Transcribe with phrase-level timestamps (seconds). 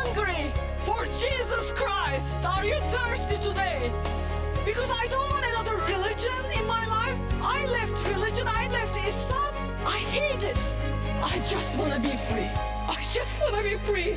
[0.00, 0.50] hungry
[0.84, 2.36] for Jesus Christ?
[2.46, 3.92] Are you thirsty today?
[4.64, 7.18] Because I don't want another religion in my life.
[7.42, 9.54] I left religion, I left Islam.
[9.86, 10.62] I hate it.
[11.22, 12.50] I just want to be free.
[12.96, 14.16] I just want to be free.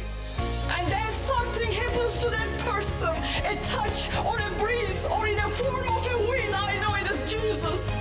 [0.77, 3.15] And then something happens to that person
[3.51, 6.53] a touch or a breeze or in the form of a wind.
[6.55, 7.91] I know it is Jesus.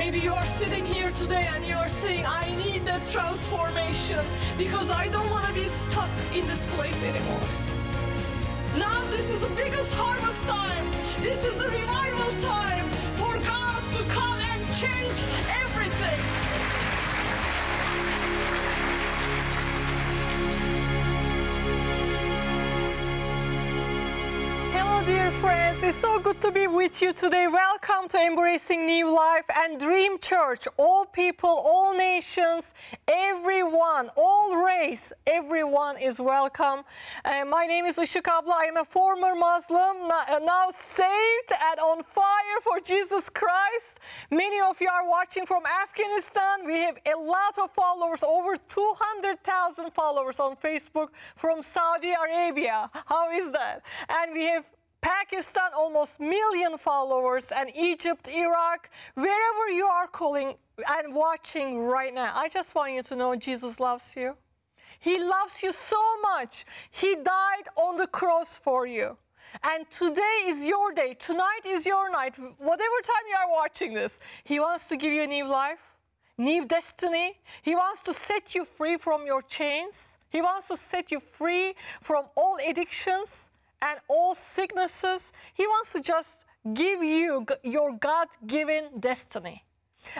[0.00, 4.24] Maybe you are sitting here today and you are saying, I need that transformation
[4.56, 7.46] because I don't want to be stuck in this place anymore.
[8.78, 10.90] Now this is the biggest harvest time.
[11.20, 12.88] This is the revival time
[13.20, 15.20] for God to come and change
[15.60, 16.69] everything.
[25.10, 25.82] Dear friends.
[25.82, 27.46] It's so good to be with you today.
[27.48, 30.68] Welcome to Embracing New Life and Dream Church.
[30.76, 32.72] All people, all nations,
[33.08, 36.84] everyone, all race, everyone is welcome.
[37.24, 38.54] Uh, my name is Işık Abla.
[38.66, 43.92] I'm a former Muslim, uh, now saved and on fire for Jesus Christ.
[44.30, 46.54] Many of you are watching from Afghanistan.
[46.64, 52.88] We have a lot of followers, over 200,000 followers on Facebook from Saudi Arabia.
[53.06, 53.82] How is that?
[54.08, 54.66] And we have
[55.00, 60.54] Pakistan, almost million followers, and Egypt, Iraq, wherever you are calling
[60.88, 64.36] and watching right now, I just want you to know Jesus loves you.
[64.98, 66.66] He loves you so much.
[66.90, 69.16] He died on the cross for you.
[69.64, 71.14] And today is your day.
[71.14, 72.36] Tonight is your night.
[72.36, 75.96] Whatever time you are watching this, He wants to give you a new life,
[76.38, 77.38] new destiny.
[77.62, 80.18] He wants to set you free from your chains.
[80.28, 83.49] He wants to set you free from all addictions
[83.82, 85.32] and all sicknesses.
[85.54, 86.44] He wants to just
[86.74, 89.64] give you your God given destiny.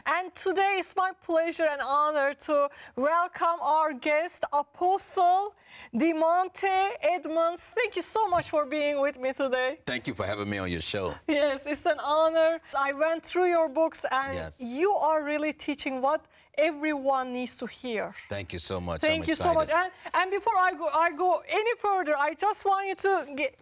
[0.04, 5.54] And today it's my pleasure and honor to welcome our guest, Apostle
[5.94, 7.62] Dimonte Edmonds.
[7.74, 9.78] Thank you so much for being with me today.
[9.86, 11.14] Thank you for having me on your show.
[11.26, 12.60] Yes, it's an honor.
[12.76, 14.60] I went through your books and Yes.
[14.60, 16.20] you are really teaching what
[16.58, 18.14] everyone needs to hear.
[18.28, 19.00] Thank you so much.
[19.00, 19.70] Thank I'm you so much.
[19.70, 23.58] And, and before I go, I go any further, I just want you to get,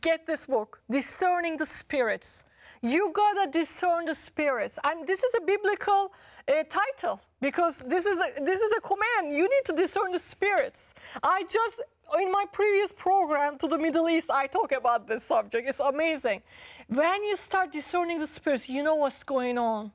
[0.00, 2.44] get this book, Discerning the Spirits.
[2.80, 6.12] You gotta discern the spirits, and this is a biblical
[6.48, 9.36] uh, title because this is a, this is a command.
[9.36, 10.94] You need to discern the spirits.
[11.22, 11.82] I just
[12.20, 15.68] in my previous program to the Middle East, I talk about this subject.
[15.68, 16.42] It's amazing.
[16.88, 19.92] When you start discerning the spirits, you know what's going on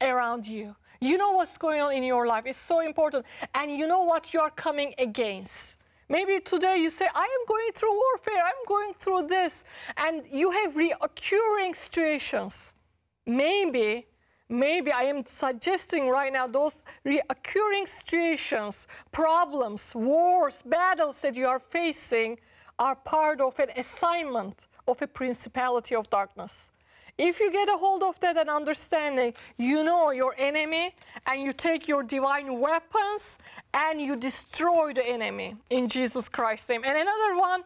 [0.00, 0.74] around you.
[1.00, 2.44] You know what's going on in your life.
[2.46, 3.24] It's so important.
[3.54, 5.76] And you know what you're coming against.
[6.08, 9.62] Maybe today you say, I am going through warfare, I'm going through this.
[9.98, 12.74] And you have reoccurring situations.
[13.26, 14.06] Maybe,
[14.48, 21.58] maybe I am suggesting right now those reoccurring situations, problems, wars, battles that you are
[21.58, 22.38] facing
[22.78, 26.70] are part of an assignment of a principality of darkness.
[27.18, 30.94] If you get a hold of that and understanding, you know your enemy
[31.26, 33.38] and you take your divine weapons
[33.74, 36.82] and you destroy the enemy in Jesus Christ's name.
[36.84, 37.62] And another one,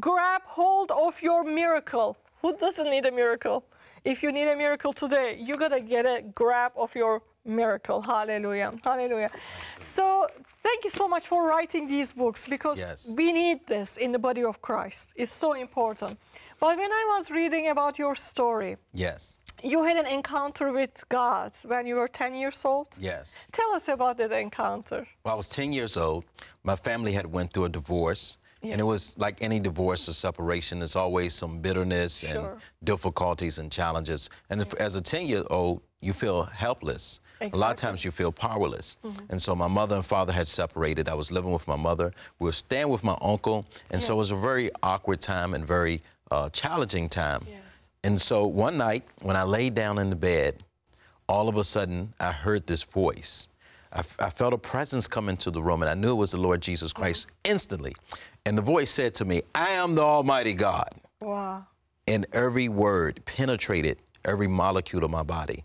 [0.00, 2.16] grab hold of your miracle.
[2.40, 3.64] Who doesn't need a miracle?
[4.04, 8.00] If you need a miracle today, you gotta get a grab of your miracle.
[8.00, 8.72] Hallelujah.
[8.82, 9.30] Hallelujah.
[9.80, 10.28] So
[10.64, 13.14] thank you so much for writing these books because Yes.
[13.20, 15.12] we need this in the body of Christ.
[15.16, 16.18] It's so important.
[16.60, 19.36] But when I was reading about your story, Yes.
[19.62, 22.88] you had an encounter with God when you were 10 years old.
[22.98, 23.38] Yes.
[23.52, 25.06] Tell us about that encounter.
[25.24, 26.24] Well, I was 10 years old.
[26.62, 28.38] My family had went through a divorce.
[28.72, 32.30] And it was like any divorce or separation, there's always some bitterness Sure.
[32.30, 34.30] and difficulties and challenges.
[34.48, 37.20] And if, as a 10 year old, you feel helpless.
[37.40, 37.86] A lot of Mm-hmm.
[37.86, 38.96] times you feel powerless.
[39.28, 41.08] And so my mother and father had separated.
[41.08, 42.12] I was living with my mother.
[42.38, 43.66] We were staying with my uncle.
[43.90, 46.00] And so it was a very awkward time and very
[46.30, 47.44] uh, challenging time.
[47.48, 47.60] Yes.
[48.04, 50.62] And so one night, when I laid down in the bed,
[51.28, 53.48] all of a sudden I heard this voice.
[53.92, 56.32] I, f- I felt a presence come into the room, and I knew it was
[56.32, 57.94] the Lord Jesus Christ instantly.
[58.46, 60.88] And the voice said to me, I am the Almighty God.
[61.20, 61.64] Wow.
[62.08, 65.64] And every word penetrated every molecule of my body.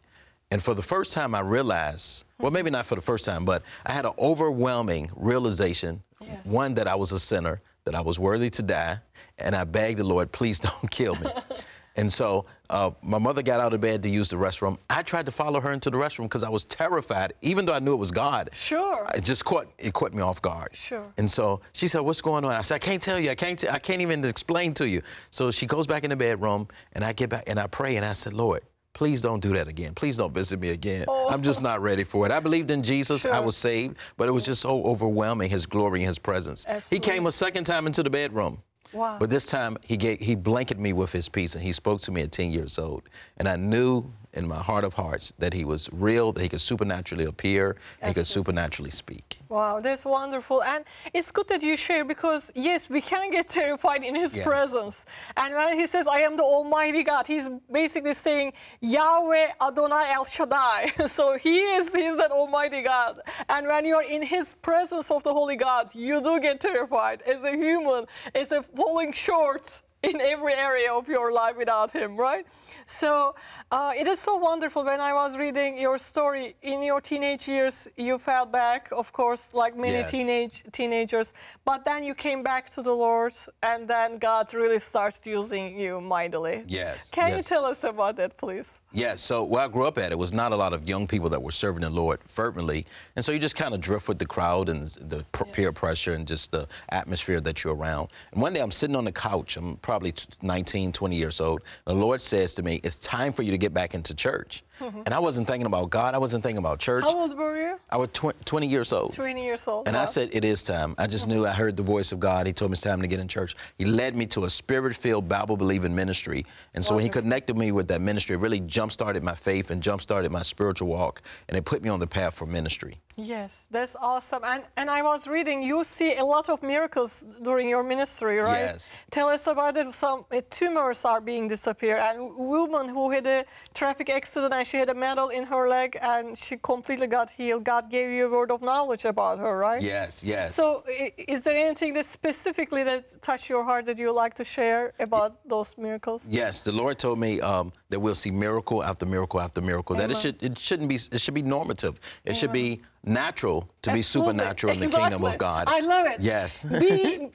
[0.52, 3.62] And for the first time, I realized, well, maybe not for the first time, but
[3.86, 6.46] I had an overwhelming realization Yes.
[6.46, 8.98] one, that I was a sinner, that I was worthy to die,
[9.38, 11.28] and I begged the Lord, please don't kill me.
[11.96, 14.78] and so uh, my mother got out of bed to use the restroom.
[14.90, 17.80] I tried to follow her into the restroom because I was terrified, even though I
[17.80, 18.50] knew it was God.
[18.52, 19.08] Sure.
[19.16, 20.76] It just caught it caught me off guard.
[20.76, 21.06] Sure.
[21.18, 23.30] And so she said, "What's going on?" I said, "I can't tell you.
[23.32, 23.58] I can't.
[23.58, 27.04] T- I can't even explain to you." So she goes back in the bedroom, and
[27.06, 28.62] I get back and I pray and I said, "Lord,
[28.94, 29.94] please don't do that again.
[29.94, 31.06] Please don't visit me again.
[31.08, 31.30] Oh.
[31.30, 32.32] I'm just not ready for it.
[32.32, 33.26] I believed in Jesus.
[33.26, 36.66] I was saved, but it was just so overwhelming, his glory and his presence.
[36.90, 38.62] He came a second time into the bedroom.
[38.92, 39.18] Wow.
[39.20, 42.12] But this time he gave, he blanketed me with his peace and he spoke to
[42.12, 43.04] me at 10 years old.
[43.38, 46.62] And I knew in my heart of hearts that he was real, that he could
[46.62, 49.40] supernaturally appear, he could supernaturally speak.
[49.50, 50.62] Wow, that's wonderful.
[50.64, 54.46] And it's good that you share because, yes, we can get terrified in His Yes.
[54.46, 55.06] presence.
[55.36, 60.26] And when He says, I am the Almighty God, He's basically saying, Yahweh Adonai El
[60.26, 60.94] Shaddai.
[61.08, 63.22] so He is He's that Almighty God.
[63.50, 67.44] And when you're in His presence of the Holy God, you do get terrified as
[67.44, 68.06] a human,
[68.36, 72.46] as a falling short in every area of your life without Him, right?
[72.86, 73.36] So
[73.72, 74.84] uh, it is so wonderful.
[74.86, 79.50] When I was reading your story in your teenage years, you fell back, of course,
[79.54, 80.12] like many Yes.
[80.12, 81.34] teenage teenagers.
[81.66, 86.00] But then you came back to the Lord, and then God really started using you
[86.02, 86.64] mightily.
[86.68, 88.74] Yes, Can you tell us about that, please?
[88.92, 91.30] Yeah, so where I grew up at, it was not a lot of young people
[91.30, 92.88] that were serving the Lord fervently.
[93.16, 96.14] And so you just kind of drift with the crowd and the pr- peer pressure
[96.14, 98.10] and just the atmosphere that you're around.
[98.32, 101.62] And one day I'm sitting on the couch, I'm probably t- 19, 20 years old.
[101.86, 104.64] And the Lord says to me, It's time for you to get back into church.
[104.82, 107.04] And I wasn't thinking about God, I wasn't thinking about church.
[107.04, 107.80] How old were you?
[107.90, 109.14] I was tw- 20 years old.
[109.14, 109.88] 20 years old.
[109.88, 110.04] And wow.
[110.04, 110.96] I said, it is time.
[110.98, 112.48] I just knew I heard the voice of God.
[112.48, 113.56] He told me it's time to get in church.
[113.78, 116.46] He led me to a spirit filled, Bible believing ministry.
[116.74, 119.72] And so when he connected me with that ministry, it really jump started my faith
[119.72, 121.22] and jump started my spiritual walk.
[121.48, 123.00] And it put me on the path for ministry.
[123.20, 124.44] Yes, that's awesome.
[124.46, 128.72] And and I was reading, you see a lot of miracles during your ministry, right?
[128.72, 128.96] Yes.
[129.12, 129.92] Tell us about it.
[129.92, 133.44] Some uh, tumors are being disappeared, and woman who had a
[133.74, 137.64] traffic accident and she had a metal in her leg and she completely got healed.
[137.64, 139.82] God gave you a word of knowledge about her, right?
[139.82, 140.54] Yes, yes.
[140.56, 140.84] So,
[141.18, 144.94] is there anything that specifically that touched your heart that you would like to share
[145.00, 146.28] about those miracles?
[146.30, 149.96] Yes, the Lord told me um, that we'll see miracle after miracle after miracle.
[149.96, 152.00] That it should it shouldn't be it should be normative.
[152.26, 155.68] It should be natural to be supernatural in the kingdom of God.
[155.68, 156.20] I love it.
[156.20, 156.64] Yes.
[156.64, 157.30] Be,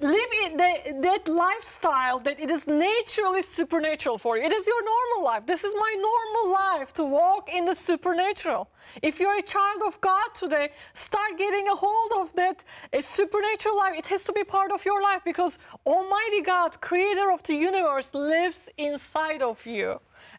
[0.00, 4.42] live in the, that lifestyle that it is naturally supernatural for you.
[4.42, 5.46] It is your normal life.
[5.46, 8.68] This is my normal life to walk in the supernatural.
[9.02, 13.76] If you're a child of God today, start getting a hold of that uh, supernatural
[13.76, 13.94] life.
[13.96, 18.12] It has to be part of your life because Almighty God, creator of the universe,
[18.12, 19.85] lives inside of you.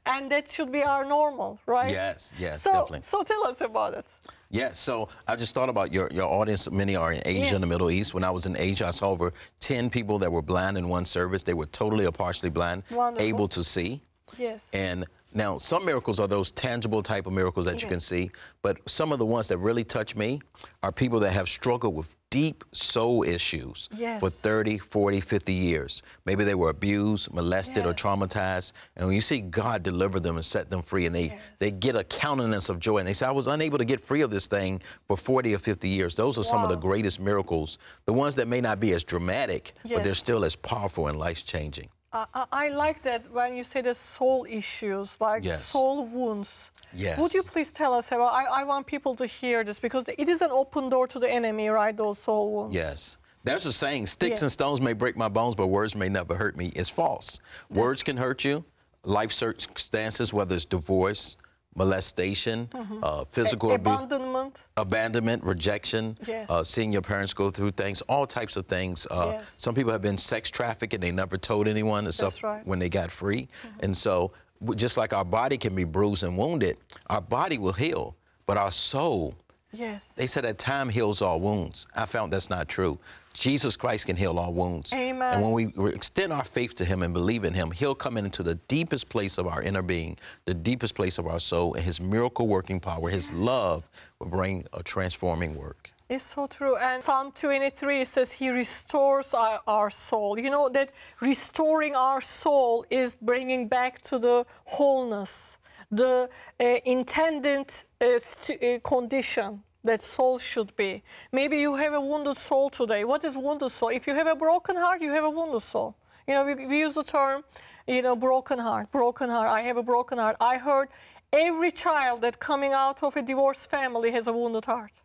[0.06, 1.90] And that should be our normal, right?
[1.90, 3.02] Yes, yes, so, definitely.
[3.02, 4.06] So tell us about it.
[4.50, 6.72] Yeah, so I just thought about your, your audience.
[6.72, 8.14] Many are in Asia and the Middle East.
[8.14, 11.04] When I was in Asia, I saw over 10 people that were blind in one
[11.04, 11.44] service.
[11.44, 13.28] They were totally or partially blind, Wonderful.
[13.28, 14.02] able to see.
[14.38, 14.70] Yes.
[14.74, 18.32] And now, some miracles are those tangible type of miracles that you can see,
[18.62, 20.40] but some of the ones that really touch me
[20.84, 24.20] are people that have struggled with deep soul issues Yes.
[24.20, 26.02] for 30, 40, 50 years.
[26.26, 28.72] Maybe they were abused, molested, or traumatized.
[28.96, 31.40] And when you see God deliver them and set them free, and they, Yes.
[31.60, 34.22] they get a countenance of joy, and they say, I was unable to get free
[34.22, 36.16] of this thing for 40 or 50 years.
[36.16, 39.74] Those are some of the greatest miracles, the ones that may not be as dramatic,
[39.84, 41.90] but they're still as powerful and life changing.
[42.34, 45.66] I, I like that when you say the soul issues, like Yes.
[45.66, 46.72] soul wounds.
[46.94, 47.20] Yes.
[47.20, 48.34] Would you please tell us about?
[48.34, 51.30] I, I want people to hear this because it is an open door to the
[51.30, 51.96] enemy, right?
[51.96, 52.76] Those soul wounds.
[52.76, 53.18] Yes.
[53.44, 56.58] There's a saying, sticks and stones may break my bones, but words may never hurt
[56.58, 56.72] me.
[56.76, 57.40] It's false.
[57.70, 58.64] Words can hurt you.
[59.04, 61.38] Life circumstances, whether it's divorce,
[61.78, 62.68] molestation,
[63.04, 64.64] uh, physical abuse, Abandonment.
[64.78, 66.50] abandonment, rejection, Yes.
[66.50, 69.06] uh, seeing your parents go through things, all types of things.
[69.12, 69.54] Uh, Yes.
[69.58, 72.60] Some people have been sex trafficked and they never told anyone and stuff right.
[72.62, 72.70] Mm-hmm.
[72.70, 73.48] when they got free.
[73.82, 74.32] And so,
[74.76, 76.78] just like our body can be bruised and wounded,
[77.10, 78.16] our body will heal,
[78.48, 79.36] but our soul,
[79.72, 80.14] Yes.
[80.16, 81.86] they said that time heals all wounds.
[81.96, 82.98] I found that's not true.
[83.38, 84.92] Jesus Christ can heal all wounds.
[84.94, 85.36] Amen.
[85.36, 88.42] And when we extend our faith to Him and believe in Him, He'll come into
[88.42, 92.00] the deepest place of our inner being, the deepest place of our soul, and His
[92.00, 93.88] miracle working power, His love
[94.20, 95.92] will bring a transforming work.
[96.10, 96.78] It's so true.
[96.78, 100.40] And Psalm 23 says he restores our, our soul.
[100.40, 105.58] You know that restoring our soul is bringing back to the wholeness,
[105.92, 106.30] the
[106.60, 111.04] uh, intended uh, st- uh, condition that soul should be.
[111.32, 113.04] Maybe you have a wounded soul today.
[113.04, 113.90] What is wounded soul?
[113.90, 115.96] If you have a broken heart, you have a wounded soul.
[116.28, 117.44] You know, we, we use the term,
[117.88, 119.50] you know, broken heart, broken heart.
[119.50, 120.38] I have a broken heart.
[120.40, 120.90] I heard
[121.34, 125.02] every child that coming out of a divorced family has a wounded heart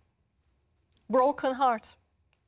[1.12, 1.94] broken heart.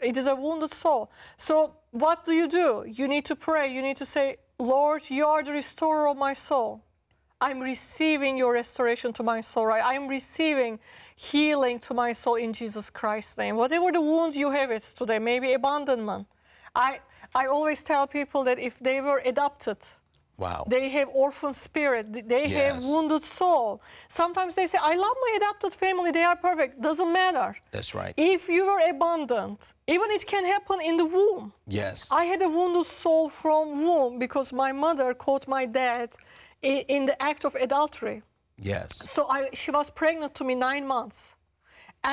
[0.00, 1.12] It is a wounded soul.
[1.36, 2.84] So, what do you do?
[2.88, 3.72] You need to pray.
[3.72, 6.82] You need to say, Lord, you are the restorer of my soul.
[7.44, 9.82] I'm receiving your restoration to my soul, right?
[9.84, 10.78] I'm receiving
[11.14, 13.56] healing to my soul in Jesus Christ's name.
[13.56, 16.26] Whatever the wounds you have it today, maybe abandonment.
[16.74, 17.00] I,
[17.34, 19.76] I always tell people that if they were adopted,
[20.36, 20.64] Wow.
[20.68, 22.12] They have orphan spirit.
[22.12, 23.80] th- They have wounded soul.
[24.08, 26.10] Sometimes they say, I love my adopted family.
[26.10, 26.80] They are perfect.
[26.80, 27.56] Doesn't matter.
[27.70, 28.14] That's right.
[28.16, 31.52] If you were abandoned, even it can happen in the womb.
[31.68, 32.08] Yes.
[32.10, 36.10] I had a wounded soul from womb because my mother caught my dad
[36.64, 38.23] in the act of adultery.
[38.59, 38.88] yes.
[39.14, 41.35] So I, she was pregnant to me nine months.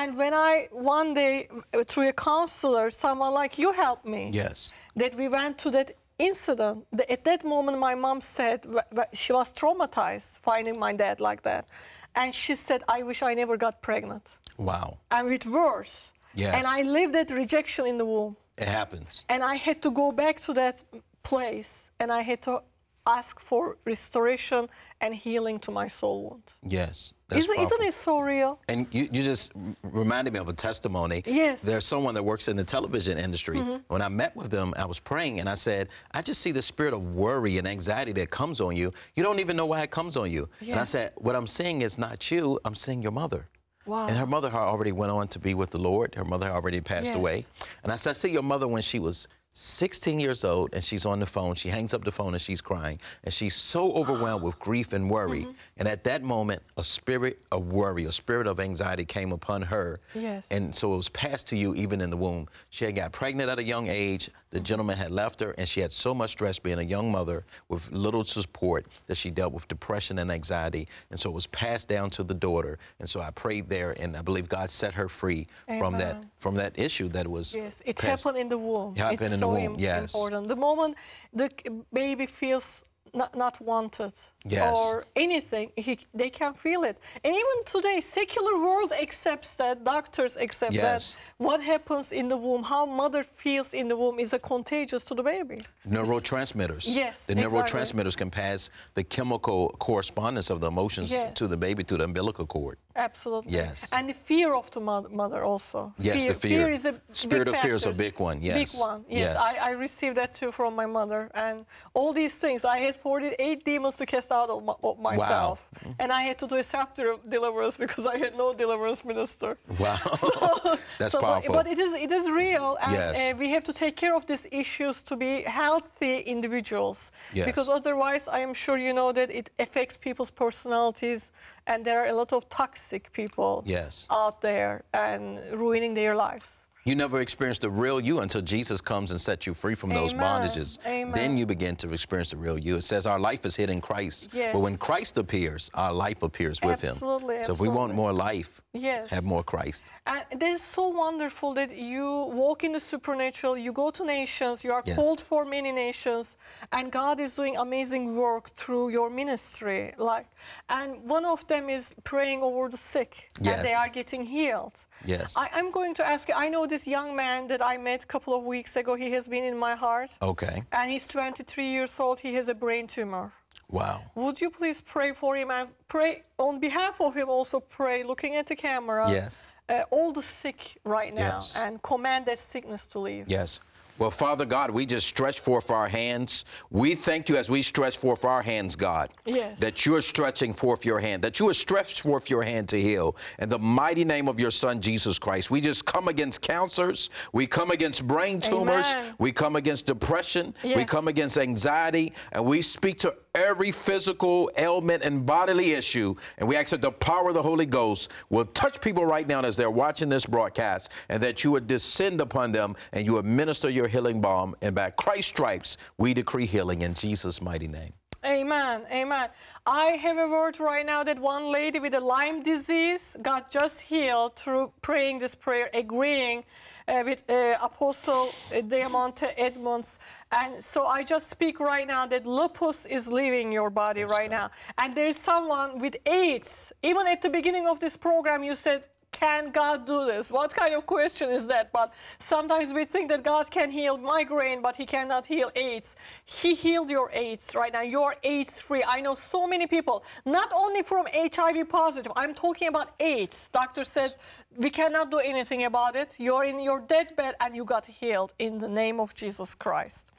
[0.00, 1.48] And when I, one day,
[1.86, 4.72] through a counselor, someone like you helped me, Yes.
[4.96, 6.86] that we went to that incident.
[7.10, 8.64] At that moment, my mom said
[9.12, 11.66] she was traumatized finding my dad like that.
[12.14, 14.26] And she said, I wish I never got pregnant.
[14.58, 14.98] Wow.
[15.10, 16.10] And with worse.
[16.34, 16.54] Yes.
[16.56, 18.36] And I lived that rejection in the womb.
[18.56, 19.24] It happens.
[19.28, 20.82] And I had to go back to that
[21.22, 22.62] place and I had to
[23.06, 24.68] ask for restoration
[25.00, 26.42] and healing to my soul wound.
[26.66, 27.14] Yes.
[27.34, 28.60] Isn't, isn't it so real?
[28.68, 31.22] And you, you just reminded me of a testimony.
[31.26, 31.60] Yes.
[31.60, 31.66] Mm-hmm.
[31.68, 33.58] There's someone that works in the television industry.
[33.88, 36.62] When I met with them, I was praying and I said, I just see the
[36.62, 38.92] spirit of worry and anxiety that comes on you.
[39.16, 40.48] You don't even know why it comes on you.
[40.60, 43.48] And I said, What I'm seeing is not you, I'm seeing your mother.
[43.84, 44.06] Wow.
[44.06, 46.14] And her mother had already went on to be with the Lord.
[46.14, 47.16] Her mother had already passed Yes.
[47.16, 47.44] away.
[47.82, 51.04] And I said, I see your mother when she was 16 years old and she's
[51.04, 51.54] on the phone.
[51.54, 52.98] She hangs up the phone and she's crying.
[53.24, 55.42] And she's so overwhelmed with grief and worry.
[55.42, 55.52] Mm-hmm.
[55.78, 60.00] And at that moment, a spirit of worry, a spirit of anxiety came upon her.
[60.14, 60.48] Yes.
[60.50, 62.48] And so it was passed to you even in the womb.
[62.70, 64.30] She had got pregnant at a young age.
[64.52, 67.44] The gentleman had left her, and she had so much stress being a young mother
[67.68, 70.86] with little support that she dealt with depression and anxiety.
[71.10, 72.78] And so it was passed down to the daughter.
[73.00, 75.46] And so I prayed there, and I believe God set her free
[75.78, 77.54] from that from that issue that was.
[77.54, 78.24] Yes, it passed.
[78.24, 78.94] happened in the womb.
[78.94, 80.14] It happened it's in the so womb, im- yes.
[80.14, 80.48] important.
[80.48, 80.96] The moment
[81.32, 81.50] the
[81.92, 84.12] baby feels not, not wanted
[84.44, 84.76] Yes.
[84.76, 86.96] or anything, he, they can feel it.
[87.24, 90.82] And even today, secular world accepts that, doctors accept Yes.
[91.14, 91.20] that.
[91.38, 95.14] What happens in the womb, how mother feels in the womb is a contagious to
[95.14, 95.62] the baby.
[95.88, 96.84] Neurotransmitters.
[96.86, 97.58] Yes, The exactly.
[97.60, 101.34] neurotransmitters can pass the chemical correspondence of the emotions Yes.
[101.38, 102.78] to the baby through the umbilical cord.
[102.96, 103.52] Absolutely.
[103.52, 103.88] Yes.
[103.92, 105.92] And the fear of the mother also.
[105.98, 106.70] Yes, the fear.
[106.70, 108.56] is a Spirit of fear is a big one, yes.
[108.72, 109.04] Big one.
[109.08, 109.36] Yes, Yes.
[109.60, 112.64] I, I received that too from my mother, and all these things.
[112.64, 115.68] I had 48 demons to cast out of, my, of myself,
[115.98, 119.56] and I had to do a self deliverance because I had no deliverance minister.
[119.78, 119.98] Wow.
[120.98, 121.54] That's So, but- powerful.
[121.54, 123.32] But, it is it is real, and Yes.
[123.32, 127.10] uh, we have to take care of these issues to be healthy individuals.
[127.32, 127.46] Yes.
[127.46, 131.30] Because otherwise, I am sure you know that it affects people's personalities,
[131.66, 134.06] and there are a lot of toxic people Yes.
[134.10, 136.66] out there and ruining their lives.
[136.84, 140.12] You never experience the real you until Jesus comes and sets you free from those
[140.12, 140.84] bondages.
[140.84, 141.12] Amen.
[141.12, 142.74] Then you begin to experience the real you.
[142.74, 144.30] It says our life is hid in Christ.
[144.52, 147.42] But when Christ appears, our life appears with Absolutely, him.
[147.44, 149.10] So if we want more life, Yes.
[149.10, 149.92] have more Christ.
[150.08, 154.64] And that is so wonderful that you walk in the supernatural, you go to nations,
[154.64, 154.96] you are Yes.
[154.96, 156.36] called for many nations,
[156.72, 159.94] and God is doing amazing work through your ministry.
[159.98, 160.26] Like,
[160.68, 164.74] and one of them is praying over the sick, and they are getting healed.
[165.04, 165.34] Yes.
[165.36, 166.34] I, I'm going to ask you.
[166.36, 168.94] I know this young man that I met a couple of weeks ago.
[168.96, 170.62] He has been in my heart, Okay.
[170.72, 172.18] and he's 23 years old.
[172.20, 173.30] He has a brain tumor.
[173.68, 174.00] Wow.
[174.14, 177.28] Would you please pray for him and pray on behalf of him?
[177.28, 179.10] Also pray, looking at the camera.
[179.10, 179.48] Yes.
[179.68, 181.56] Uh, all the sick right now, Yes.
[181.56, 183.24] and command that sickness to leave.
[183.28, 183.60] Yes.
[183.98, 186.44] Well, Father God, we just stretch forth our hands.
[186.70, 189.10] We thank you as we stretch forth our hands, God.
[189.26, 189.60] Yes.
[189.60, 193.16] That you're stretching forth your hand, that you are stretched forth your hand to heal.
[193.38, 197.10] In the mighty name of your Son, Jesus Christ, we just come against cancers.
[197.32, 198.86] We come against brain tumors.
[198.86, 199.14] Amen.
[199.18, 200.54] We come against depression.
[200.64, 202.12] We come against anxiety.
[202.32, 206.14] And we speak to every physical ailment and bodily issue.
[206.38, 209.40] And we ask that the power of the Holy Ghost will touch people right now
[209.40, 213.24] as they're watching this broadcast and that you would descend upon them and you would
[213.24, 214.54] minister your healing balm.
[214.62, 217.92] And by Christ's stripes, we decree healing in Jesus' mighty name.
[218.24, 218.82] Amen.
[218.92, 219.30] Amen.
[219.66, 223.80] I have a word right now that one lady with a Lyme disease got just
[223.80, 226.44] healed through praying this prayer, agreeing
[226.86, 228.30] uh, with uh, Apostle
[228.68, 229.98] Diamante Edmonds.
[230.30, 234.52] And so I just speak right now that lupus is leaving your body right now.
[234.78, 236.72] And there's someone with AIDS.
[236.84, 240.30] Even at the beginning of this program, you said, can God do this?
[240.30, 241.70] What kind of question is that?
[241.72, 245.94] But sometimes we think that God can heal migraine, but He cannot heal AIDS.
[246.24, 247.82] He healed your AIDS right now.
[247.82, 248.82] You're AIDS free.
[248.86, 253.48] I know so many people, not only from HIV positive, I'm talking about AIDS.
[253.50, 254.14] Doctor said
[254.56, 256.16] we cannot do anything about it.
[256.18, 260.10] You're in your deathbed and you got healed in the name of Jesus Christ.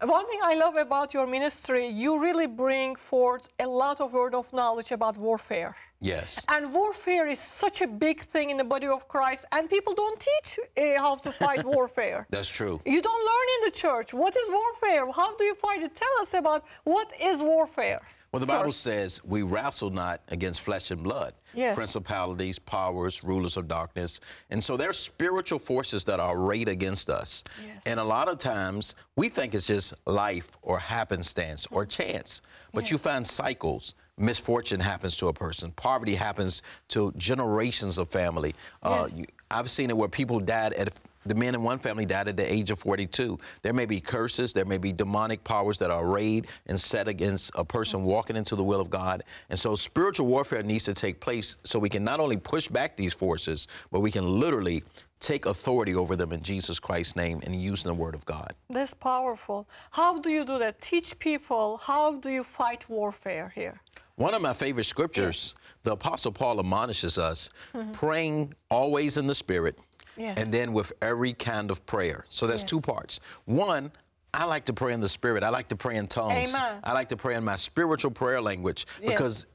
[0.00, 4.34] One thing I love about your ministry, you really bring forth a lot of word
[4.34, 5.76] of knowledge about warfare.
[6.00, 6.42] Yes.
[6.48, 10.18] And warfare is such a big thing in the body of Christ, and people don't
[10.18, 12.26] teach uh, how to fight warfare.
[12.30, 12.80] That's true.
[12.86, 14.14] You don't learn in the church.
[14.14, 15.12] What is warfare?
[15.12, 15.94] How do you fight it?
[15.94, 18.00] Tell us about what is warfare.
[18.32, 18.82] Well, the Bible first.
[18.82, 21.74] says we wrestle not against flesh and blood, Yes.
[21.74, 24.20] principalities, powers, rulers of darkness.
[24.50, 27.42] And so there's spiritual forces that are arrayed against us.
[27.64, 27.82] Yes.
[27.86, 32.40] And a lot of times we think it's just life or happenstance or chance.
[32.72, 33.02] But you Yes.
[33.02, 33.94] find cycles.
[34.16, 35.72] Misfortune happens to a person.
[35.72, 38.54] Poverty happens to generations of family.
[38.84, 40.96] Uh, you- I've seen it where people died at
[41.26, 43.38] the men in one family died at the age of 42.
[43.62, 47.50] There may be curses, there may be demonic powers that are arrayed and set against
[47.54, 49.22] a person walking into the will of God.
[49.50, 52.96] And so spiritual warfare needs to take place so we can not only push back
[52.96, 54.82] these forces, but we can literally
[55.20, 58.54] take authority over them in Jesus Christ's name and use the word of God.
[58.70, 59.68] That's powerful.
[59.90, 60.80] How do you do that?
[60.80, 63.78] Teach people how do you fight warfare here?
[64.16, 67.92] One of my favorite scriptures, the Apostle Paul admonishes us mm-hmm.
[67.92, 69.78] praying always in the Spirit
[70.20, 70.36] Yes.
[70.38, 72.26] and then with every kind of prayer.
[72.28, 72.68] So that's Yes.
[72.70, 73.20] two parts.
[73.46, 73.90] One,
[74.34, 75.42] I like to pray in the Spirit.
[75.42, 76.54] I like to pray in tongues.
[76.54, 76.80] Amen.
[76.84, 79.10] I like to pray in my spiritual prayer language Yes.
[79.10, 79.46] because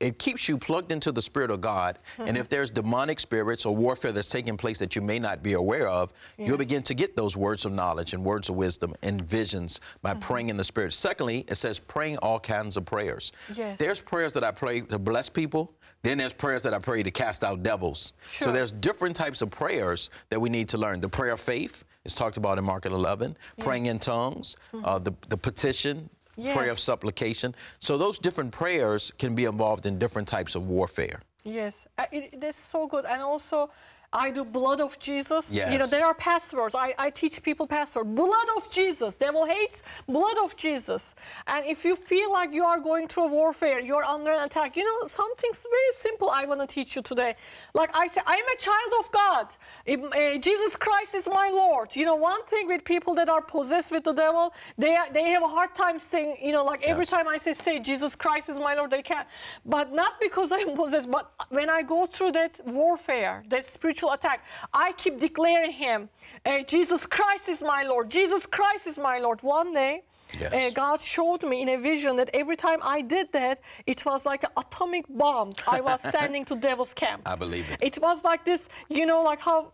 [0.00, 1.98] it keeps you plugged into the Spirit of God.
[2.18, 2.28] Mm-hmm.
[2.28, 5.54] And if there's demonic spirits or warfare that's taking place that you may not be
[5.54, 9.22] aware of, you'll begin to get those words of knowledge and words of wisdom and
[9.22, 10.20] visions by Mm-hmm.
[10.20, 10.92] praying in the Spirit.
[10.92, 13.32] Secondly, it says praying all kinds of prayers.
[13.56, 13.78] Yes.
[13.78, 15.72] There's prayers that I pray to bless people.
[16.04, 18.12] Then there's prayers that I pray to cast out devils.
[18.38, 21.00] So there's different types of prayers that we need to learn.
[21.00, 23.34] The prayer of faith is talked about in Mark 11.
[23.58, 27.54] Praying in tongues, uh, the, the petition, prayer of supplication.
[27.78, 31.22] So those different prayers can be involved in different types of warfare.
[31.42, 33.06] Yes, uh, it, that's so good.
[33.06, 33.70] And also,
[34.14, 35.50] I do blood of Jesus.
[35.72, 36.74] You know, there are passwords.
[36.76, 38.14] I, I teach people password.
[38.14, 39.14] Blood of Jesus.
[39.14, 41.14] Devil hates blood of Jesus.
[41.48, 44.76] And if you feel like you are going through a warfare, you're under an attack,
[44.76, 47.34] you know, something's very simple I want to teach you today.
[47.74, 49.46] Like I say, I'm a child of God.
[49.84, 51.94] If, uh, Jesus Christ is my Lord.
[51.96, 55.30] You know, one thing with people that are possessed with the devil, they, are, they
[55.30, 58.48] have a hard time saying, you know, like every time I say, say, Jesus Christ
[58.48, 59.26] is my Lord, they can't.
[59.66, 64.44] But not because I'm possessed, but when I go through that warfare, that spiritual attack,
[64.72, 66.08] I keep declaring Him,
[66.46, 69.42] uh, Jesus Christ is my Lord, Jesus Christ is my Lord.
[69.42, 70.02] One day,
[70.40, 70.52] Yes.
[70.52, 74.26] uh, God showed me in a vision that every time I did that, it was
[74.26, 77.22] like an atomic bomb I was sending to devil's camp.
[77.26, 77.78] I believe it.
[77.80, 79.72] It was like this, you know, like how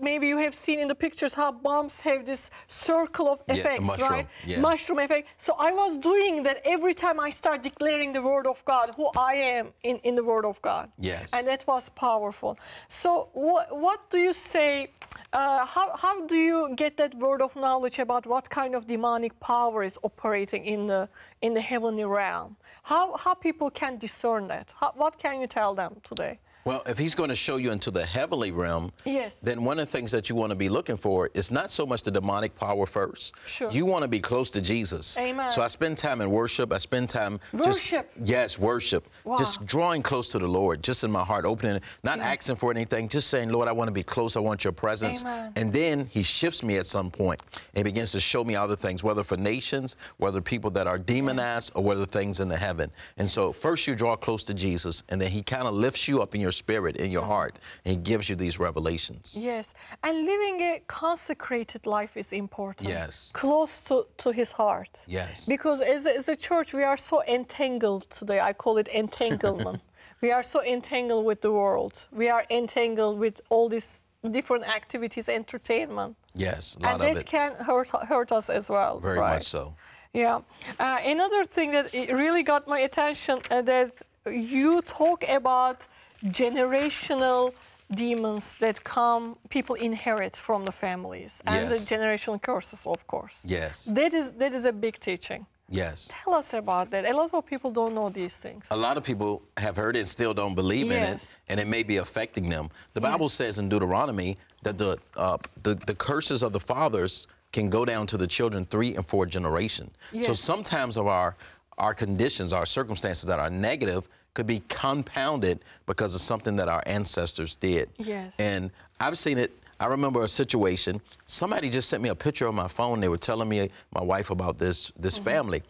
[0.00, 3.86] maybe you have seen in the pictures how bombs have this circle of Yeah, effects,
[3.86, 4.28] mushroom, right?
[4.46, 4.60] yeah.
[4.60, 5.28] Mushroom effect.
[5.36, 9.10] So I was doing that every time I start declaring the word of God, who
[9.16, 10.90] I am in, in the word of God.
[10.98, 11.30] Yes.
[11.32, 12.58] And that was powerful.
[12.88, 14.90] So what, what do you say?
[15.32, 19.38] Uh, how, how do you get that word of knowledge about what kind of demonic
[19.40, 21.08] power operating in the
[21.40, 22.56] in the heavenly realm?
[22.82, 24.74] How how people can discern that?
[24.78, 26.38] How, what can you tell them today?
[26.68, 29.36] Well, if he's going to show you into the heavenly realm, Yes.
[29.36, 31.86] then one of the things that you want to be looking for is not so
[31.86, 33.32] much the demonic power first.
[33.46, 33.70] Sure.
[33.70, 35.16] You want to be close to Jesus.
[35.16, 35.50] Amen.
[35.50, 36.70] So I spend time in worship.
[36.70, 38.14] I spend time Worship.
[38.14, 39.08] Just, yes, worship.
[39.38, 42.36] Just drawing close to the Lord, just in my heart, opening, it, not Yes.
[42.40, 44.36] asking for anything, just saying, Lord, I want to be close.
[44.36, 45.22] I want your presence.
[45.22, 45.54] Amen.
[45.56, 47.40] And then he shifts me at some point
[47.76, 51.72] and begins to show me other things, whether for nations, whether people that are demonized,
[51.74, 52.90] or whether things in the heaven.
[53.16, 56.20] And so first you draw close to Jesus, and then he kind of lifts you
[56.20, 59.36] up in your spirit, in your heart, and he gives you these revelations.
[59.38, 62.88] Yes, and living a consecrated life is important.
[62.88, 63.30] Yes.
[63.32, 64.94] Close to, to his heart.
[65.06, 65.46] Yes.
[65.46, 68.40] Because as a, as a church, we are so entangled today.
[68.40, 69.80] I call it entanglement.
[70.24, 72.06] we are so entangled with the world.
[72.12, 76.16] We are entangled with all these different activities, entertainment.
[76.34, 77.26] Yes, a lot and that it.
[77.26, 79.00] can hurt, hurt us as well.
[79.00, 79.34] Very right?
[79.34, 79.74] much so.
[80.12, 80.40] Yeah.
[80.78, 83.92] Uh, another thing that it really got my attention uh, that
[84.26, 85.86] you talk about
[86.24, 87.52] generational
[87.94, 91.88] demons that come people inherit from the families and Yes.
[91.88, 93.84] the generational curses of course Yes.
[93.84, 96.08] that is that is a big teaching Yes.
[96.10, 99.04] tell us about that a lot of people don't know these things A lot of
[99.04, 102.48] people have heard it and still don't believe in it, and it may be affecting
[102.48, 102.68] them.
[102.94, 107.70] The Bible says in Deuteronomy that the, uh, the the curses of the fathers can
[107.70, 109.90] go down to the children three and four generation.
[110.22, 111.36] So sometimes of our
[111.78, 116.80] our conditions, our circumstances that are negative, could be compounded because of something that our
[116.86, 117.90] ancestors did.
[117.98, 118.36] Yes.
[118.38, 118.70] And
[119.00, 119.50] I've seen it.
[119.80, 121.00] I remember a situation.
[121.26, 123.00] Somebody just sent me a picture on my phone.
[123.00, 125.24] They were telling me my wife about this this Mm-hmm.
[125.24, 125.62] family,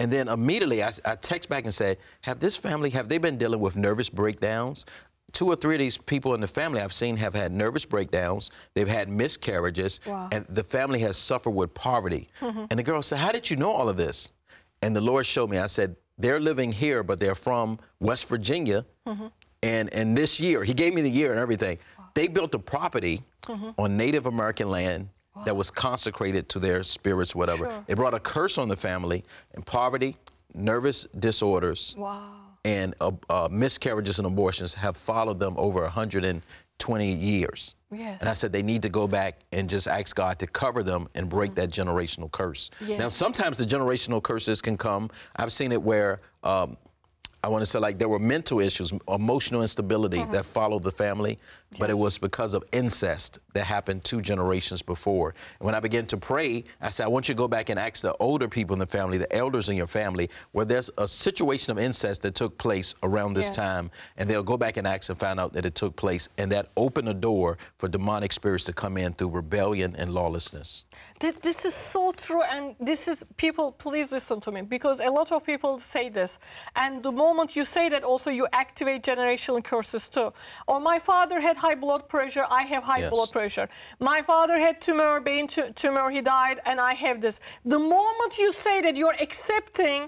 [0.00, 3.38] and then immediately I, I text back and said, "Have this family have they been
[3.38, 4.84] dealing with nervous breakdowns?"
[5.30, 8.50] two or three of these people in the family I've seen have had nervous breakdowns.
[8.74, 10.28] They've had miscarriages, Wow.
[10.32, 12.26] and the family has suffered with poverty.
[12.40, 14.32] And the girl said, "How did you know all of this?"
[14.82, 15.58] And the Lord showed me.
[15.58, 18.84] I said, "They're living here, but they're from West Virginia."
[19.62, 21.78] And and this year, He gave me the year and everything.
[22.14, 23.22] They built a property
[23.78, 25.08] on Native American land.
[25.44, 27.66] That was consecrated to their spirits, whatever.
[27.66, 27.84] Sure.
[27.86, 29.22] It brought a curse on the family
[29.54, 30.16] and poverty,
[30.52, 32.34] nervous disorders, Wow.
[32.64, 37.76] and uh, uh, miscarriages and abortions have followed them over 120 years.
[37.90, 38.18] Yes.
[38.20, 41.08] And I said they need to go back and just ask God to cover them
[41.14, 42.70] and break that generational curse.
[42.80, 42.98] Yes.
[42.98, 45.10] Now, sometimes the generational curses can come.
[45.36, 46.76] I've seen it where um,
[47.42, 51.38] I want to say like there were mental issues, emotional instability that followed the family,
[51.78, 55.34] but it was because of incest that happened two generations before.
[55.58, 57.78] And when I began to pray, I said, I want you to go back and
[57.78, 61.06] ask the older people in the family, the elders in your family, where there's a
[61.06, 63.56] situation of incest that took place around this Yes.
[63.56, 66.50] time, and they'll go back and ask and find out that it took place, and
[66.52, 70.84] that opened a door for demonic spirits to come in through rebellion and lawlessness.
[71.20, 73.72] Th- This is so true, and this is people.
[73.72, 76.38] Please listen to me because a lot of people say this,
[76.76, 80.32] and the moment you say that, also you activate generational curses too.
[80.66, 82.44] Or my father had high blood pressure.
[82.60, 83.10] I have high Yes.
[83.14, 83.68] blood pressure.
[84.00, 86.06] My father had tumor, brain tu- tumor.
[86.16, 87.36] He died, and I have this.
[87.74, 90.00] The moment you say that, you're accepting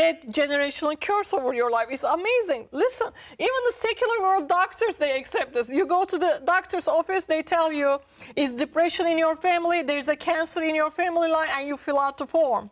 [0.00, 1.88] that generational curse over your life.
[1.90, 2.62] is amazing.
[2.72, 3.08] Listen,
[3.46, 5.66] even the secular world doctors they accept this.
[5.78, 7.90] You go to the doctor's office, they tell you
[8.36, 11.98] is depression in your family, there's a cancer in your family line, and you fill
[11.98, 12.70] out the form.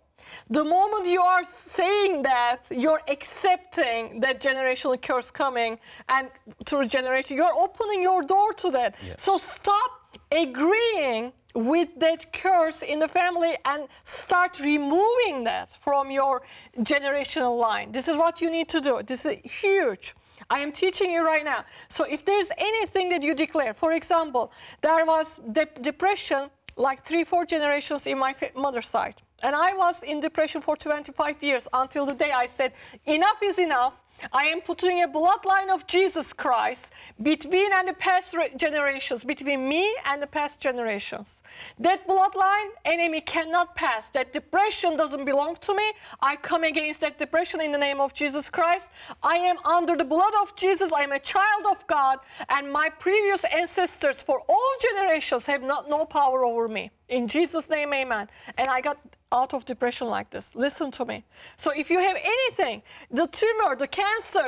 [0.50, 6.28] The moment you are saying that, you're accepting that generational curse coming, and
[6.64, 8.96] through generation, you're opening your door to that.
[9.16, 16.42] So stop agreeing with that curse in the family and start removing that from your
[16.80, 17.92] generational line.
[17.92, 19.02] This is what you need to do.
[19.02, 20.14] This is huge.
[20.50, 21.64] I am teaching you right now.
[21.88, 27.24] So if there's anything that you declare, for example, there was de- depression like three,
[27.24, 29.22] four generations in my mother's side.
[29.42, 32.72] And I was in depression for 25 years until the day I said,
[33.04, 33.94] enough is enough.
[34.32, 39.94] I am putting a bloodline of Jesus Christ between and the past generations, between me
[40.06, 41.42] and the past generations.
[41.78, 44.08] That bloodline, enemy cannot pass.
[44.10, 45.92] That depression doesn't belong to me.
[46.20, 48.90] I come against that depression in the name of Jesus Christ.
[49.22, 50.92] I am under the blood of Jesus.
[50.92, 55.88] I am a child of God, and my previous ancestors for all generations have not
[55.88, 56.90] no power over me.
[57.08, 58.28] In Jesus' name, amen.
[58.58, 58.98] And I got
[59.32, 60.54] out of depression like this.
[60.54, 61.24] Listen to me.
[61.56, 64.05] So if you have anything, the tumor, the cancer,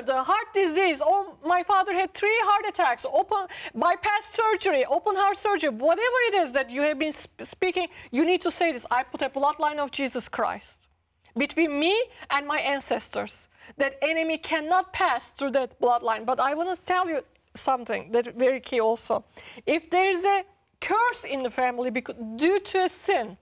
[0.09, 5.37] the heart disease, oh, my father had three heart attacks, open bypass surgery, open heart
[5.37, 8.87] surgery, whatever it is that you have been sp- speaking, you need to say this.
[8.91, 10.89] I put a bloodline of Jesus Christ
[11.37, 11.95] between me
[12.31, 13.49] and my ancestors.
[13.77, 16.25] That enemy cannot pass through that bloodline.
[16.25, 17.21] But I want to tell you
[17.55, 19.25] something that very key also.
[19.67, 20.45] If there's a
[20.81, 23.37] curse in the family because, due to a sin,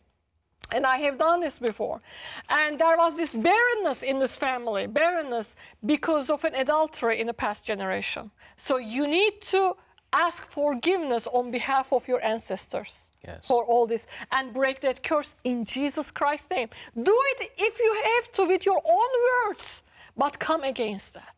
[0.74, 2.00] and I have done this before.
[2.48, 7.34] And there was this barrenness in this family, barrenness because of an adultery in the
[7.34, 8.30] past generation.
[8.56, 9.76] So you need to
[10.12, 13.44] ask forgiveness on behalf of your ancestors Yes.
[13.46, 16.68] for all this and break that curse in Jesus Christ's name.
[16.94, 19.10] Do it if you have to with your own
[19.48, 19.82] words,
[20.16, 21.34] but come against that.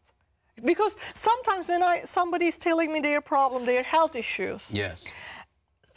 [0.65, 5.13] Because sometimes when I somebody is telling me their problem, their health issues, Yes.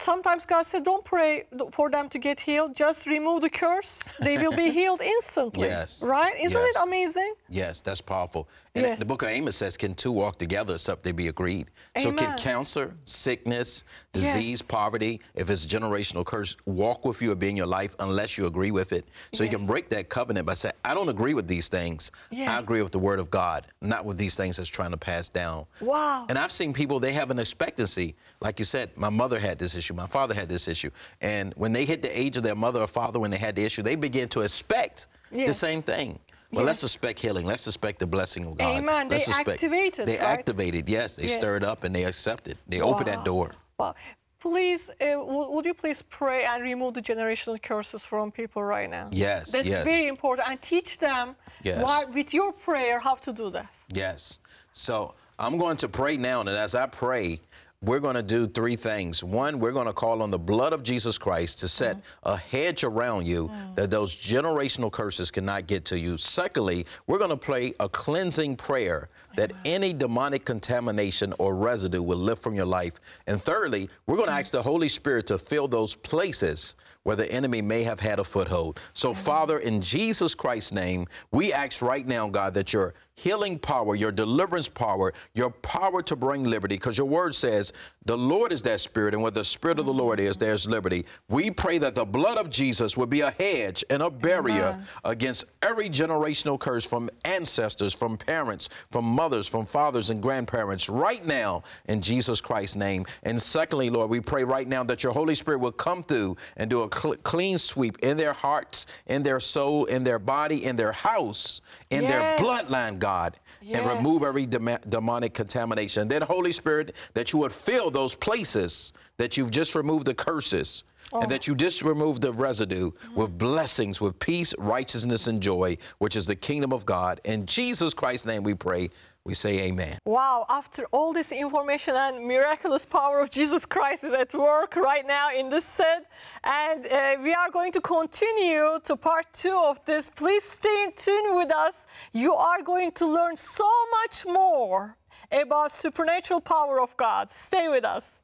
[0.01, 2.75] Sometimes God said, don't pray for them to get healed.
[2.75, 3.99] Just remove the curse.
[4.19, 5.67] They will be healed instantly.
[5.67, 6.03] Yes.
[6.03, 6.33] Right?
[6.41, 6.75] Isn't Yes.
[6.75, 7.33] it amazing?
[7.49, 8.47] Yes, that's powerful.
[8.73, 8.99] And Yes.
[8.99, 11.67] the book of Amos says, can two walk together except they be agreed?
[11.97, 14.61] So can cancer, sickness, disease, Yes.
[14.61, 18.45] poverty, if it's generational curse, walk with you or be in your life unless you
[18.45, 19.09] agree with it?
[19.33, 22.11] So you can break that covenant by saying, I don't agree with these things.
[22.31, 25.27] I agree with the word of God, not with these things that's trying to pass
[25.27, 25.65] down.
[25.81, 26.25] Wow.
[26.29, 28.15] And I've seen people, they have an expectancy.
[28.39, 30.91] Like you said, my mother had this issue, my father had this issue.
[31.19, 33.65] And when they hit the age of their mother or father when they had the
[33.65, 36.17] issue, they begin to expect the same thing.
[36.51, 36.91] Well, let's Yes.
[36.95, 37.45] expect healing.
[37.45, 38.77] Let's expect the blessing of God.
[38.77, 39.07] Amen.
[39.07, 40.39] They Let's expect- activate it, They right?
[40.39, 41.15] activated, yes.
[41.15, 41.35] They Yes.
[41.35, 42.57] stir it up and they accepted.
[42.67, 43.51] They open that door.
[43.77, 43.95] Wow.
[44.39, 48.89] Please, uh, w- would you please pray and remove the generational curses from people right
[48.89, 49.07] now?
[49.11, 49.83] Yes, That's yes.
[49.85, 50.49] very important.
[50.49, 51.81] And teach them Yes.
[51.83, 53.67] why, with your prayer how to do that.
[53.89, 54.39] Yes.
[54.73, 57.39] So I'm going to pray now, and as I pray,
[57.83, 59.23] we're going to do three things.
[59.23, 62.01] One, we're going to call on the blood of Jesus Christ to set mm.
[62.23, 63.75] a hedge around you mm.
[63.75, 66.17] that those generational curses cannot get to you.
[66.17, 72.19] Secondly, we're going to pray a cleansing prayer that any demonic contamination or residue will
[72.19, 72.93] lift from your life.
[73.25, 74.51] And thirdly, we're going to ask mm.
[74.51, 78.79] the Holy Spirit to fill those places where the enemy may have had a foothold.
[78.93, 83.95] So, Father, in Jesus Christ's name, we ask right now, God, that your healing power,
[83.95, 87.73] your deliverance power, your power to bring liberty, because your word says
[88.05, 91.05] the Lord is that spirit, and where the spirit of the Lord is, there's liberty.
[91.29, 94.87] We pray that the blood of Jesus would be a hedge and a barrier Amen.
[95.05, 101.23] against every generational curse from ancestors, from parents, from mothers, from fathers and grandparents right
[101.25, 103.05] now in Jesus Christ's name.
[103.21, 106.69] And secondly, Lord, we pray right now that your Holy Spirit will come through and
[106.71, 110.75] do a cl- clean sweep in their hearts, in their soul, in their body, in
[110.75, 112.11] their house, in Yes.
[112.11, 113.37] their bloodline, God,
[113.79, 116.07] and remove every dema- demonic contamination.
[116.07, 120.83] Then, Holy Spirit, that you would fill those places that you've just removed the curses.
[121.13, 126.15] And that you just remove the residue with blessings, with peace, righteousness, and joy, which
[126.15, 127.19] is the kingdom of God.
[127.25, 128.89] In Jesus Christ's name we pray.
[129.23, 129.99] We say amen.
[130.05, 135.05] Wow, after all this information and miraculous power of Jesus Christ is at work right
[135.05, 136.09] now in this set.
[136.43, 140.09] And uh, we are going to continue to part two of this.
[140.09, 141.85] Please stay in tune with us.
[142.13, 143.69] You are going to learn so
[144.01, 144.97] much more
[145.31, 147.29] about supernatural power of God.
[147.29, 148.20] Stay with us.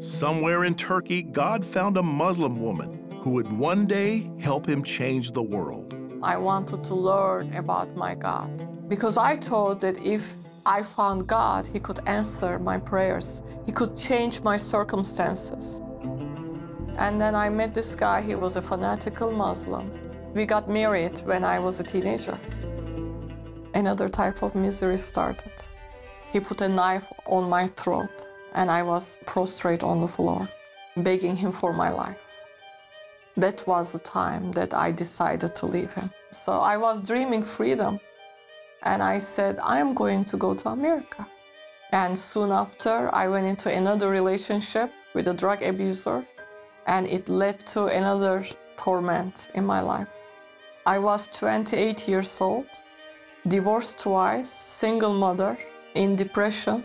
[0.00, 5.32] Somewhere in Turkey, God found a Muslim woman who would one day help him change
[5.32, 5.94] the world.
[6.22, 8.50] I wanted to learn about my God
[8.88, 10.34] because I thought that if
[10.66, 15.82] I found God, He could answer my prayers, He could change my circumstances.
[16.96, 19.90] And then I met this guy, he was a fanatical Muslim.
[20.34, 22.38] We got married when I was a teenager.
[23.74, 25.52] Another type of misery started.
[26.32, 30.48] He put a knife on my throat, and I was prostrate on the floor,
[30.96, 32.18] begging him for my life.
[33.36, 36.10] That was the time that I decided to leave him.
[36.30, 38.00] So I was dreaming freedom.
[38.82, 41.26] And I said, I'm going to go to America.
[41.92, 46.24] And soon after, I went into another relationship with a drug abuser,
[46.86, 48.44] and it led to another
[48.76, 50.08] torment in my life.
[50.86, 52.70] I was 28 years old,
[53.48, 55.58] divorced twice, single mother,
[55.94, 56.84] in depression.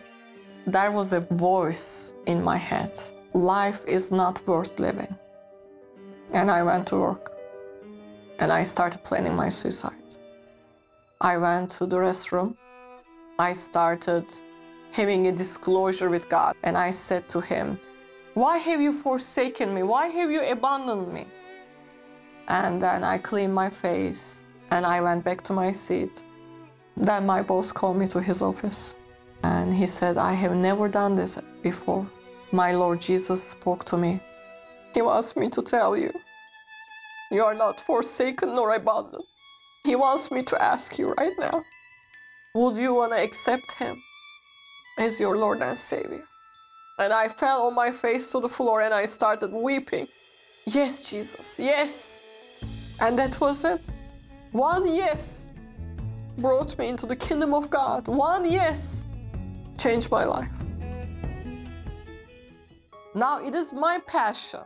[0.67, 2.99] There was a voice in my head
[3.35, 5.13] life is not worth living.
[6.33, 7.33] And I went to work
[8.39, 10.17] and I started planning my suicide.
[11.21, 12.55] I went to the restroom.
[13.37, 14.25] I started
[14.91, 17.79] having a disclosure with God and I said to Him,
[18.33, 19.83] Why have you forsaken me?
[19.83, 21.27] Why have you abandoned me?
[22.47, 26.23] And then I cleaned my face and I went back to my seat.
[26.97, 28.95] Then my boss called me to his office
[29.45, 32.05] and he said, I have never done this before.
[32.51, 34.19] My Lord Jesus spoke to me
[34.95, 36.09] he wants me to tell you,
[37.29, 39.25] you are not forsaken nor abandoned.
[39.83, 41.63] He wants me to ask you right now,
[42.55, 44.01] would you want to accept him
[44.97, 46.23] as your Lord and Savior?
[46.97, 50.07] And I fell on my face to the floor and I started weeping.
[50.65, 52.21] Yes, Jesus, yes.
[53.01, 53.85] And that was it.
[54.53, 55.49] One yes
[56.37, 58.07] brought me into the kingdom of God.
[58.07, 59.07] One yes
[59.85, 60.49] changed my life.
[63.13, 64.61] Now it is my passion,